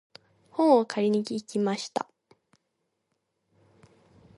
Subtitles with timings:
[0.49, 2.09] 本を借りに行きました。